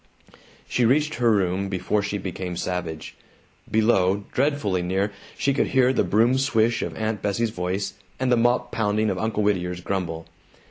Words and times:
She 0.67 0.83
reached 0.83 1.13
her 1.21 1.29
room 1.31 1.69
before 1.69 2.01
she 2.01 2.17
became 2.17 2.57
savage. 2.57 3.13
Below, 3.69 4.23
dreadfully 4.33 4.81
near, 4.81 5.11
she 5.37 5.53
could 5.53 5.67
hear 5.67 5.93
the 5.93 6.03
broom 6.03 6.39
swish 6.39 6.81
of 6.81 6.97
Aunt 6.97 7.21
Bessie's 7.21 7.51
voice, 7.51 7.93
and 8.19 8.31
the 8.31 8.35
mop 8.35 8.71
pounding 8.71 9.11
of 9.11 9.19
Uncle 9.19 9.43
Whittier's 9.43 9.81
grumble. 9.81 10.25